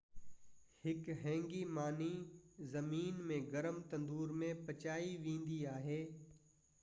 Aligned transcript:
هڪ 0.85 1.13
هينگي 1.23 1.59
ماني 1.73 2.07
زمين 2.71 3.19
۾ 3.33 3.37
گرم 3.55 3.77
تندور 3.91 4.33
۾ 4.41 4.51
پچائي 4.71 5.11
ويندي 5.27 5.61
آهي 5.75 6.01